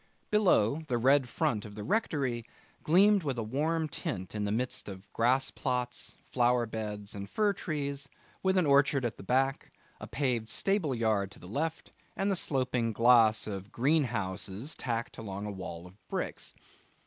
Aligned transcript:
Below, 0.31 0.81
the 0.87 0.97
red 0.97 1.29
front 1.29 1.63
of 1.63 1.75
the 1.75 1.83
rectory 1.83 2.43
gleamed 2.81 3.21
with 3.21 3.37
a 3.37 3.43
warm 3.43 3.87
tint 3.87 4.33
in 4.33 4.45
the 4.45 4.51
midst 4.51 4.89
of 4.89 5.13
grass 5.13 5.51
plots, 5.51 6.15
flower 6.23 6.65
beds, 6.65 7.13
and 7.13 7.29
fir 7.29 7.53
trees, 7.53 8.09
with 8.41 8.57
an 8.57 8.65
orchard 8.65 9.05
at 9.05 9.17
the 9.17 9.23
back, 9.23 9.69
a 9.99 10.07
paved 10.07 10.49
stable 10.49 10.95
yard 10.95 11.29
to 11.29 11.39
the 11.39 11.47
left, 11.47 11.91
and 12.15 12.31
the 12.31 12.35
sloping 12.35 12.93
glass 12.93 13.45
of 13.45 13.71
greenhouses 13.71 14.73
tacked 14.73 15.19
along 15.19 15.45
a 15.45 15.51
wall 15.51 15.85
of 15.85 15.95
bricks. 16.07 16.55